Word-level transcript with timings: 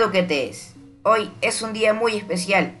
Duquetes, 0.00 0.74
hoy 1.02 1.30
es 1.42 1.60
un 1.60 1.74
día 1.74 1.92
muy 1.92 2.16
especial, 2.16 2.72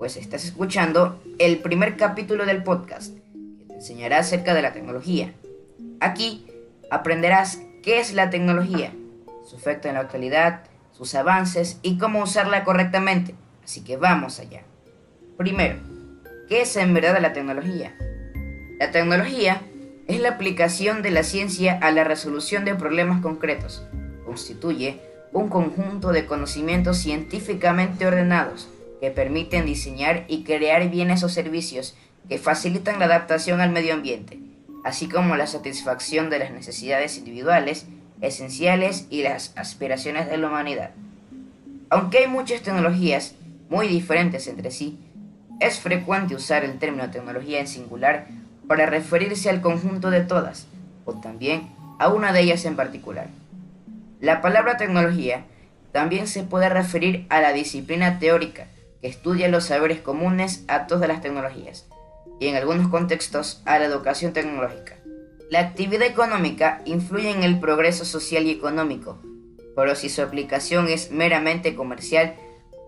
pues 0.00 0.16
estás 0.16 0.44
escuchando 0.44 1.22
el 1.38 1.58
primer 1.58 1.96
capítulo 1.96 2.44
del 2.44 2.64
podcast 2.64 3.14
que 3.14 3.64
te 3.68 3.74
enseñará 3.74 4.18
acerca 4.18 4.52
de 4.52 4.62
la 4.62 4.72
tecnología. 4.72 5.32
Aquí 6.00 6.44
aprenderás 6.90 7.60
qué 7.84 8.00
es 8.00 8.14
la 8.14 8.30
tecnología, 8.30 8.92
su 9.48 9.54
efecto 9.54 9.86
en 9.86 9.94
la 9.94 10.00
actualidad, 10.00 10.64
sus 10.90 11.14
avances 11.14 11.78
y 11.82 11.98
cómo 11.98 12.20
usarla 12.20 12.64
correctamente. 12.64 13.36
Así 13.62 13.84
que 13.84 13.96
vamos 13.96 14.40
allá. 14.40 14.64
Primero, 15.36 15.78
¿qué 16.48 16.62
es 16.62 16.76
en 16.76 16.94
verdad 16.94 17.20
la 17.20 17.32
tecnología? 17.32 17.96
La 18.80 18.90
tecnología 18.90 19.62
es 20.08 20.18
la 20.18 20.30
aplicación 20.30 21.02
de 21.02 21.12
la 21.12 21.22
ciencia 21.22 21.78
a 21.80 21.92
la 21.92 22.02
resolución 22.02 22.64
de 22.64 22.74
problemas 22.74 23.22
concretos. 23.22 23.86
Constituye 24.24 25.00
un 25.36 25.50
conjunto 25.50 26.12
de 26.12 26.24
conocimientos 26.24 26.96
científicamente 26.96 28.06
ordenados 28.06 28.68
que 29.02 29.10
permiten 29.10 29.66
diseñar 29.66 30.24
y 30.28 30.44
crear 30.44 30.88
bienes 30.88 31.22
o 31.24 31.28
servicios 31.28 31.94
que 32.26 32.38
facilitan 32.38 32.98
la 32.98 33.04
adaptación 33.04 33.60
al 33.60 33.70
medio 33.70 33.92
ambiente, 33.92 34.38
así 34.82 35.08
como 35.08 35.36
la 35.36 35.46
satisfacción 35.46 36.30
de 36.30 36.38
las 36.38 36.52
necesidades 36.52 37.18
individuales, 37.18 37.84
esenciales 38.22 39.06
y 39.10 39.24
las 39.24 39.52
aspiraciones 39.56 40.26
de 40.30 40.38
la 40.38 40.48
humanidad. 40.48 40.92
Aunque 41.90 42.18
hay 42.18 42.28
muchas 42.28 42.62
tecnologías 42.62 43.34
muy 43.68 43.88
diferentes 43.88 44.46
entre 44.46 44.70
sí, 44.70 44.98
es 45.60 45.78
frecuente 45.78 46.34
usar 46.34 46.64
el 46.64 46.78
término 46.78 47.10
tecnología 47.10 47.60
en 47.60 47.68
singular 47.68 48.26
para 48.66 48.86
referirse 48.86 49.50
al 49.50 49.60
conjunto 49.60 50.08
de 50.08 50.22
todas, 50.22 50.66
o 51.04 51.12
también 51.12 51.68
a 51.98 52.08
una 52.08 52.32
de 52.32 52.40
ellas 52.40 52.64
en 52.64 52.74
particular. 52.74 53.28
La 54.20 54.40
palabra 54.40 54.76
tecnología 54.76 55.44
también 55.92 56.26
se 56.26 56.42
puede 56.42 56.68
referir 56.68 57.26
a 57.28 57.40
la 57.40 57.52
disciplina 57.52 58.18
teórica 58.18 58.68
que 59.00 59.08
estudia 59.08 59.48
los 59.48 59.64
saberes 59.64 60.00
comunes 60.00 60.64
a 60.68 60.86
todas 60.86 61.08
las 61.08 61.20
tecnologías, 61.20 61.86
y 62.40 62.48
en 62.48 62.56
algunos 62.56 62.88
contextos 62.88 63.62
a 63.66 63.78
la 63.78 63.84
educación 63.84 64.32
tecnológica. 64.32 64.96
La 65.50 65.60
actividad 65.60 66.06
económica 66.06 66.80
influye 66.86 67.30
en 67.30 67.42
el 67.42 67.60
progreso 67.60 68.04
social 68.04 68.46
y 68.46 68.50
económico, 68.50 69.18
pero 69.74 69.94
si 69.94 70.08
su 70.08 70.22
aplicación 70.22 70.88
es 70.88 71.10
meramente 71.10 71.74
comercial, 71.74 72.34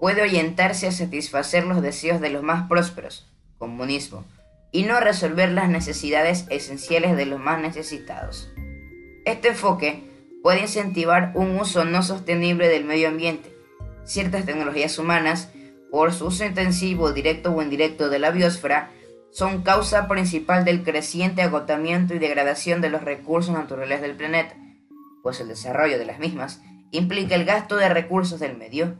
puede 0.00 0.22
orientarse 0.22 0.86
a 0.86 0.92
satisfacer 0.92 1.64
los 1.64 1.82
deseos 1.82 2.20
de 2.20 2.30
los 2.30 2.42
más 2.42 2.68
prósperos, 2.68 3.26
comunismo, 3.58 4.24
y 4.72 4.82
no 4.82 4.98
resolver 5.00 5.50
las 5.50 5.68
necesidades 5.68 6.46
esenciales 6.50 7.16
de 7.16 7.26
los 7.26 7.38
más 7.38 7.60
necesitados. 7.60 8.50
Este 9.24 9.48
enfoque 9.48 10.07
puede 10.42 10.62
incentivar 10.62 11.32
un 11.34 11.58
uso 11.58 11.84
no 11.84 12.02
sostenible 12.02 12.68
del 12.68 12.84
medio 12.84 13.08
ambiente. 13.08 13.54
Ciertas 14.04 14.46
tecnologías 14.46 14.98
humanas, 14.98 15.50
por 15.90 16.12
su 16.12 16.26
uso 16.26 16.44
intensivo, 16.44 17.12
directo 17.12 17.54
o 17.54 17.62
indirecto 17.62 18.08
de 18.08 18.18
la 18.18 18.30
biosfera, 18.30 18.90
son 19.30 19.62
causa 19.62 20.08
principal 20.08 20.64
del 20.64 20.82
creciente 20.82 21.42
agotamiento 21.42 22.14
y 22.14 22.18
degradación 22.18 22.80
de 22.80 22.90
los 22.90 23.02
recursos 23.02 23.54
naturales 23.54 24.00
del 24.00 24.16
planeta, 24.16 24.54
pues 25.22 25.40
el 25.40 25.48
desarrollo 25.48 25.98
de 25.98 26.06
las 26.06 26.18
mismas 26.18 26.60
implica 26.90 27.34
el 27.34 27.44
gasto 27.44 27.76
de 27.76 27.88
recursos 27.88 28.40
del 28.40 28.56
medio. 28.56 28.94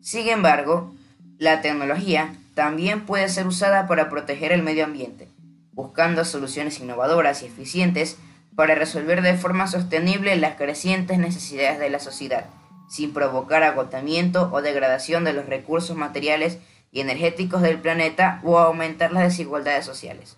Sin 0.00 0.28
embargo, 0.28 0.94
la 1.38 1.62
tecnología 1.62 2.34
también 2.54 3.06
puede 3.06 3.28
ser 3.28 3.46
usada 3.46 3.86
para 3.86 4.10
proteger 4.10 4.52
el 4.52 4.62
medio 4.62 4.84
ambiente, 4.84 5.28
buscando 5.72 6.24
soluciones 6.24 6.78
innovadoras 6.80 7.42
y 7.42 7.46
eficientes 7.46 8.18
para 8.56 8.74
resolver 8.74 9.22
de 9.22 9.34
forma 9.34 9.66
sostenible 9.66 10.36
las 10.36 10.56
crecientes 10.56 11.18
necesidades 11.18 11.78
de 11.78 11.90
la 11.90 11.98
sociedad, 11.98 12.46
sin 12.88 13.12
provocar 13.12 13.62
agotamiento 13.62 14.50
o 14.52 14.62
degradación 14.62 15.24
de 15.24 15.32
los 15.32 15.46
recursos 15.46 15.96
materiales 15.96 16.58
y 16.92 17.00
energéticos 17.00 17.62
del 17.62 17.80
planeta 17.80 18.40
o 18.44 18.58
aumentar 18.58 19.12
las 19.12 19.24
desigualdades 19.24 19.84
sociales. 19.84 20.36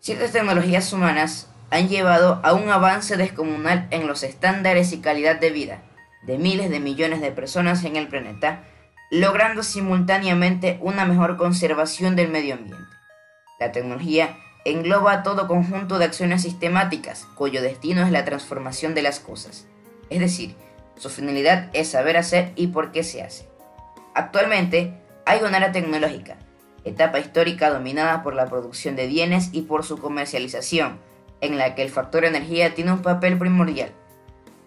Ciertas 0.00 0.32
tecnologías 0.32 0.92
humanas 0.92 1.48
han 1.70 1.88
llevado 1.88 2.40
a 2.44 2.52
un 2.52 2.68
avance 2.68 3.16
descomunal 3.16 3.88
en 3.90 4.06
los 4.06 4.22
estándares 4.22 4.92
y 4.92 5.00
calidad 5.00 5.40
de 5.40 5.50
vida 5.50 5.82
de 6.26 6.38
miles 6.38 6.70
de 6.70 6.80
millones 6.80 7.20
de 7.20 7.32
personas 7.32 7.84
en 7.84 7.96
el 7.96 8.08
planeta, 8.08 8.64
logrando 9.10 9.62
simultáneamente 9.62 10.78
una 10.80 11.04
mejor 11.04 11.36
conservación 11.36 12.16
del 12.16 12.30
medio 12.30 12.54
ambiente. 12.54 12.88
La 13.60 13.72
tecnología 13.72 14.36
engloba 14.64 15.22
todo 15.22 15.46
conjunto 15.46 15.98
de 15.98 16.06
acciones 16.06 16.42
sistemáticas 16.42 17.26
cuyo 17.34 17.60
destino 17.60 18.02
es 18.02 18.10
la 18.10 18.24
transformación 18.24 18.94
de 18.94 19.02
las 19.02 19.20
cosas, 19.20 19.66
es 20.10 20.20
decir, 20.20 20.54
su 20.96 21.10
finalidad 21.10 21.70
es 21.72 21.88
saber 21.88 22.16
hacer 22.16 22.52
y 22.56 22.68
por 22.68 22.92
qué 22.92 23.02
se 23.02 23.22
hace. 23.22 23.48
Actualmente 24.14 24.94
hay 25.26 25.40
una 25.42 25.58
era 25.58 25.72
tecnológica, 25.72 26.36
etapa 26.84 27.18
histórica 27.18 27.70
dominada 27.70 28.22
por 28.22 28.34
la 28.34 28.46
producción 28.46 28.96
de 28.96 29.06
bienes 29.06 29.50
y 29.52 29.62
por 29.62 29.84
su 29.84 29.98
comercialización, 29.98 30.98
en 31.40 31.58
la 31.58 31.74
que 31.74 31.82
el 31.82 31.90
factor 31.90 32.24
energía 32.24 32.74
tiene 32.74 32.92
un 32.92 33.02
papel 33.02 33.36
primordial. 33.38 33.90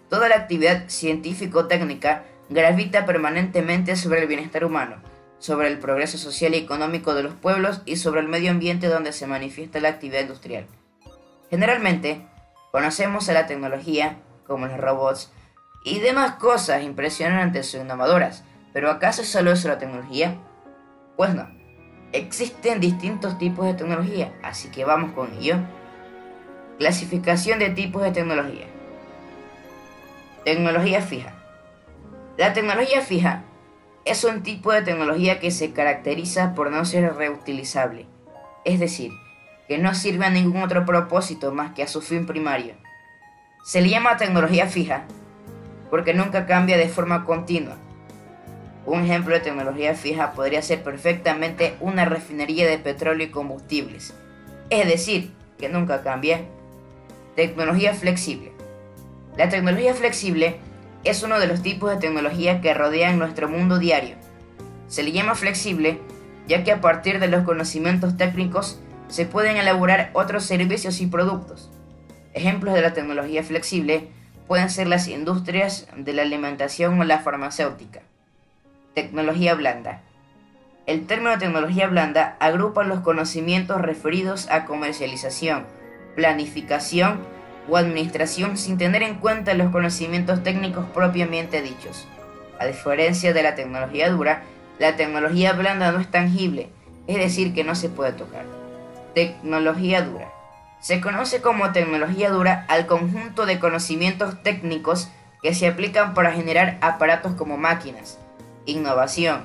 Toda 0.08 0.28
la 0.28 0.36
actividad 0.36 0.84
científico-técnica 0.88 2.24
gravita 2.50 3.04
permanentemente 3.04 3.96
sobre 3.96 4.22
el 4.22 4.28
bienestar 4.28 4.64
humano, 4.64 4.96
sobre 5.38 5.68
el 5.68 5.78
progreso 5.78 6.18
social 6.18 6.54
y 6.54 6.58
económico 6.58 7.14
de 7.14 7.22
los 7.22 7.34
pueblos 7.34 7.82
y 7.84 7.96
sobre 7.96 8.20
el 8.20 8.28
medio 8.28 8.50
ambiente 8.50 8.88
donde 8.88 9.12
se 9.12 9.26
manifiesta 9.26 9.80
la 9.80 9.88
actividad 9.88 10.22
industrial. 10.22 10.66
Generalmente, 11.50 12.26
conocemos 12.72 13.28
a 13.28 13.32
la 13.32 13.46
tecnología, 13.46 14.18
como 14.46 14.66
los 14.66 14.78
robots, 14.78 15.32
y 15.84 16.00
demás 16.00 16.32
cosas 16.32 16.82
impresionantes 16.82 17.74
o 17.74 17.80
innovadoras, 17.80 18.44
pero 18.72 18.90
¿acaso 18.90 19.22
es 19.22 19.28
solo 19.28 19.52
eso 19.52 19.68
la 19.68 19.78
tecnología? 19.78 20.36
Pues 21.16 21.34
no, 21.34 21.48
existen 22.12 22.80
distintos 22.80 23.38
tipos 23.38 23.64
de 23.66 23.74
tecnología, 23.74 24.32
así 24.42 24.70
que 24.70 24.84
vamos 24.84 25.12
con 25.12 25.32
ello. 25.34 25.56
Clasificación 26.78 27.58
de 27.58 27.70
tipos 27.70 28.02
de 28.02 28.12
tecnología. 28.12 28.66
Tecnología 30.44 31.00
fija. 31.02 31.32
La 32.36 32.52
tecnología 32.52 33.00
fija 33.00 33.42
es 34.08 34.24
un 34.24 34.42
tipo 34.42 34.72
de 34.72 34.82
tecnología 34.82 35.38
que 35.38 35.50
se 35.50 35.72
caracteriza 35.72 36.54
por 36.54 36.70
no 36.70 36.84
ser 36.84 37.14
reutilizable, 37.14 38.06
es 38.64 38.80
decir, 38.80 39.12
que 39.68 39.76
no 39.76 39.94
sirve 39.94 40.24
a 40.24 40.30
ningún 40.30 40.62
otro 40.62 40.86
propósito 40.86 41.52
más 41.52 41.74
que 41.74 41.82
a 41.82 41.88
su 41.88 42.00
fin 42.00 42.26
primario. 42.26 42.74
Se 43.64 43.82
le 43.82 43.90
llama 43.90 44.16
tecnología 44.16 44.66
fija 44.66 45.04
porque 45.90 46.14
nunca 46.14 46.46
cambia 46.46 46.78
de 46.78 46.88
forma 46.88 47.24
continua. 47.24 47.76
Un 48.86 49.04
ejemplo 49.04 49.34
de 49.34 49.40
tecnología 49.40 49.94
fija 49.94 50.32
podría 50.32 50.62
ser 50.62 50.82
perfectamente 50.82 51.76
una 51.80 52.06
refinería 52.06 52.66
de 52.66 52.78
petróleo 52.78 53.26
y 53.26 53.30
combustibles, 53.30 54.14
es 54.70 54.86
decir, 54.86 55.32
que 55.58 55.68
nunca 55.68 56.02
cambia. 56.02 56.40
Tecnología 57.36 57.92
flexible. 57.92 58.52
La 59.36 59.50
tecnología 59.50 59.92
flexible 59.94 60.56
es 61.04 61.22
uno 61.22 61.38
de 61.38 61.46
los 61.46 61.62
tipos 61.62 61.90
de 61.90 61.96
tecnología 61.96 62.60
que 62.60 62.74
rodean 62.74 63.18
nuestro 63.18 63.48
mundo 63.48 63.78
diario. 63.78 64.16
Se 64.88 65.02
le 65.02 65.12
llama 65.12 65.34
flexible 65.34 66.00
ya 66.48 66.64
que 66.64 66.72
a 66.72 66.80
partir 66.80 67.20
de 67.20 67.28
los 67.28 67.44
conocimientos 67.44 68.16
técnicos 68.16 68.80
se 69.08 69.26
pueden 69.26 69.58
elaborar 69.58 70.10
otros 70.14 70.44
servicios 70.44 71.00
y 71.00 71.06
productos. 71.06 71.70
Ejemplos 72.32 72.74
de 72.74 72.82
la 72.82 72.94
tecnología 72.94 73.42
flexible 73.42 74.08
pueden 74.46 74.70
ser 74.70 74.88
las 74.88 75.08
industrias 75.08 75.86
de 75.96 76.12
la 76.14 76.22
alimentación 76.22 76.98
o 76.98 77.04
la 77.04 77.20
farmacéutica. 77.20 78.00
Tecnología 78.94 79.54
blanda. 79.54 80.00
El 80.86 81.06
término 81.06 81.38
tecnología 81.38 81.86
blanda 81.86 82.36
agrupa 82.40 82.82
los 82.82 83.00
conocimientos 83.00 83.80
referidos 83.82 84.48
a 84.50 84.64
comercialización, 84.64 85.66
planificación 86.16 87.20
o 87.68 87.76
administración 87.76 88.56
sin 88.56 88.78
tener 88.78 89.02
en 89.02 89.16
cuenta 89.16 89.54
los 89.54 89.70
conocimientos 89.70 90.42
técnicos 90.42 90.86
propiamente 90.94 91.62
dichos. 91.62 92.06
A 92.58 92.66
diferencia 92.66 93.32
de 93.32 93.42
la 93.42 93.54
tecnología 93.54 94.10
dura, 94.10 94.42
la 94.78 94.96
tecnología 94.96 95.52
blanda 95.52 95.92
no 95.92 96.00
es 96.00 96.10
tangible, 96.10 96.70
es 97.06 97.16
decir, 97.16 97.54
que 97.54 97.64
no 97.64 97.74
se 97.74 97.88
puede 97.88 98.12
tocar. 98.12 98.44
Tecnología 99.14 100.02
dura. 100.02 100.30
Se 100.80 101.00
conoce 101.00 101.40
como 101.40 101.72
tecnología 101.72 102.30
dura 102.30 102.64
al 102.68 102.86
conjunto 102.86 103.46
de 103.46 103.58
conocimientos 103.58 104.42
técnicos 104.42 105.08
que 105.42 105.54
se 105.54 105.66
aplican 105.66 106.14
para 106.14 106.32
generar 106.32 106.78
aparatos 106.80 107.34
como 107.34 107.56
máquinas, 107.56 108.18
innovación, 108.66 109.42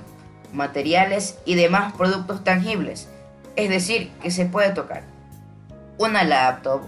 materiales 0.53 1.39
y 1.45 1.55
demás 1.55 1.93
productos 1.93 2.43
tangibles, 2.43 3.09
es 3.55 3.69
decir, 3.69 4.11
que 4.21 4.31
se 4.31 4.45
puede 4.45 4.69
tocar. 4.71 5.03
Una 5.97 6.23
laptop, 6.23 6.81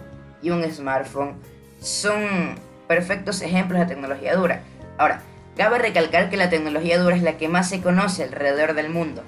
y 0.45 0.51
un 0.51 0.63
smartphone 0.71 1.33
son 1.81 2.55
perfectos 2.87 3.41
ejemplos 3.41 3.79
de 3.79 3.87
tecnología 3.87 4.35
dura. 4.35 4.61
Ahora, 4.99 5.23
cabe 5.57 5.79
recalcar 5.79 6.29
que 6.29 6.37
la 6.37 6.51
tecnología 6.51 6.99
dura 6.99 7.15
es 7.15 7.23
la 7.23 7.37
que 7.37 7.49
más 7.49 7.67
se 7.67 7.81
conoce 7.81 8.23
alrededor 8.23 8.75
del 8.75 8.89
mundo. 8.89 9.23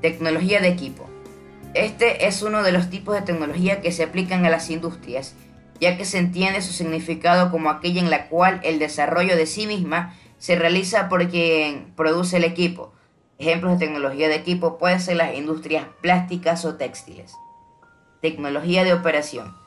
Tecnología 0.00 0.60
de 0.60 0.68
equipo. 0.68 1.10
Este 1.74 2.26
es 2.28 2.42
uno 2.42 2.62
de 2.62 2.70
los 2.70 2.90
tipos 2.90 3.16
de 3.16 3.22
tecnología 3.22 3.80
que 3.80 3.90
se 3.90 4.04
aplican 4.04 4.46
a 4.46 4.50
las 4.50 4.70
industrias, 4.70 5.34
ya 5.80 5.96
que 5.96 6.04
se 6.04 6.18
entiende 6.18 6.62
su 6.62 6.72
significado 6.72 7.50
como 7.50 7.68
aquella 7.68 8.00
en 8.00 8.10
la 8.10 8.28
cual 8.28 8.60
el 8.62 8.78
desarrollo 8.78 9.36
de 9.36 9.46
sí 9.46 9.66
misma 9.66 10.14
se 10.38 10.54
realiza 10.54 11.08
por 11.08 11.28
quien 11.28 11.92
produce 11.96 12.36
el 12.36 12.44
equipo. 12.44 12.92
Ejemplos 13.38 13.72
de 13.72 13.86
tecnología 13.86 14.28
de 14.28 14.36
equipo 14.36 14.78
pueden 14.78 15.00
ser 15.00 15.16
las 15.16 15.34
industrias 15.34 15.86
plásticas 16.00 16.64
o 16.64 16.76
textiles. 16.76 17.34
Tecnología 18.20 18.84
de 18.84 18.94
operación. 18.94 19.63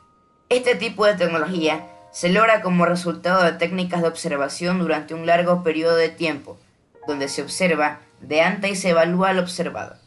Este 0.50 0.76
tipo 0.76 1.06
de 1.06 1.16
tecnología 1.16 1.90
se 2.10 2.30
logra 2.30 2.62
como 2.62 2.86
resultado 2.86 3.44
de 3.44 3.52
técnicas 3.52 4.02
de 4.02 4.08
observación 4.08 4.80
durante 4.80 5.14
un 5.14 5.26
largo 5.26 5.62
periodo 5.62 5.98
de 5.98 6.08
tiempo, 6.08 6.58
donde 7.06 7.28
se 7.28 7.42
observa 7.42 8.00
de 8.22 8.40
antes 8.40 8.72
y 8.72 8.76
se 8.78 8.92
evalúa 8.92 9.34
lo 9.34 9.42
observado, 9.42 9.98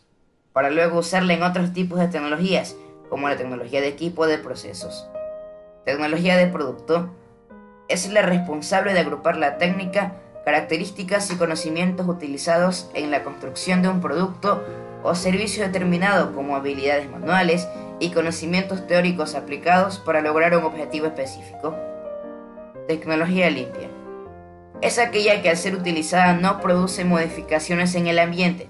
para 0.55 0.71
luego 0.71 1.01
usarla 1.01 1.35
en 1.35 1.43
otros 1.43 1.75
tipos 1.75 1.99
de 1.99 2.09
tecnologías, 2.09 2.75
como 3.11 3.29
la 3.29 3.37
tecnología 3.37 3.83
de 3.83 3.89
equipo 3.89 4.27
de 4.27 4.39
procesos. 4.39 5.07
Tecnología 5.85 6.39
de 6.39 6.47
producto 6.47 7.11
es 7.89 8.09
la 8.09 8.23
responsable 8.23 8.95
de 8.95 9.01
agrupar 9.01 9.37
la 9.37 9.59
técnica, 9.59 10.15
características 10.47 11.31
y 11.31 11.37
conocimientos 11.37 12.09
utilizados 12.09 12.91
en 12.95 13.11
la 13.11 13.25
construcción 13.25 13.83
de 13.83 13.91
un 13.91 14.01
producto 14.01 14.65
o 15.03 15.15
servicio 15.15 15.67
determinado 15.67 16.35
como 16.35 16.57
habilidades 16.57 17.11
manuales 17.11 17.69
y 18.01 18.11
conocimientos 18.11 18.87
teóricos 18.87 19.35
aplicados 19.35 19.99
para 19.99 20.23
lograr 20.23 20.57
un 20.57 20.65
objetivo 20.65 21.07
específico. 21.07 21.77
Tecnología 22.89 23.49
limpia. 23.51 23.89
Es 24.81 24.99
aquella 24.99 25.43
que 25.43 25.51
al 25.51 25.59
ser 25.59 25.77
utilizada 25.77 26.33
no 26.33 26.61
produce 26.61 27.05
modificaciones 27.05 27.95
en 27.95 28.07
el 28.07 28.19
ambiente. 28.19 28.69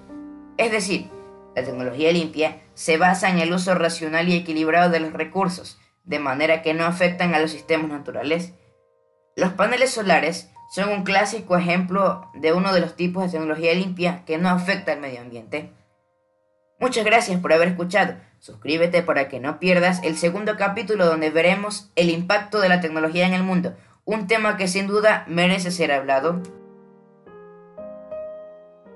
Es 0.58 0.72
decir, 0.72 1.08
la 1.54 1.64
tecnología 1.64 2.12
limpia 2.12 2.60
se 2.74 2.96
basa 2.96 3.30
en 3.30 3.38
el 3.38 3.52
uso 3.52 3.74
racional 3.74 4.28
y 4.28 4.36
equilibrado 4.36 4.90
de 4.90 5.00
los 5.00 5.12
recursos, 5.12 5.78
de 6.04 6.18
manera 6.18 6.62
que 6.62 6.74
no 6.74 6.84
afectan 6.84 7.34
a 7.34 7.38
los 7.38 7.52
sistemas 7.52 7.90
naturales. 7.90 8.54
Los 9.36 9.52
paneles 9.52 9.90
solares 9.90 10.50
son 10.70 10.88
un 10.90 11.04
clásico 11.04 11.56
ejemplo 11.56 12.30
de 12.34 12.52
uno 12.52 12.72
de 12.72 12.80
los 12.80 12.96
tipos 12.96 13.24
de 13.24 13.30
tecnología 13.30 13.74
limpia 13.74 14.24
que 14.24 14.38
no 14.38 14.48
afecta 14.48 14.92
al 14.92 15.00
medio 15.00 15.20
ambiente. 15.20 15.72
Muchas 16.80 17.04
gracias 17.04 17.38
por 17.40 17.52
haber 17.52 17.68
escuchado. 17.68 18.14
Suscríbete 18.38 19.02
para 19.02 19.28
que 19.28 19.38
no 19.38 19.58
pierdas 19.58 20.02
el 20.02 20.16
segundo 20.16 20.56
capítulo 20.56 21.04
donde 21.04 21.28
veremos 21.28 21.90
el 21.94 22.08
impacto 22.08 22.58
de 22.58 22.70
la 22.70 22.80
tecnología 22.80 23.26
en 23.26 23.34
el 23.34 23.42
mundo, 23.42 23.76
un 24.06 24.26
tema 24.26 24.56
que 24.56 24.66
sin 24.66 24.86
duda 24.86 25.24
merece 25.28 25.72
ser 25.72 25.92
hablado. 25.92 26.40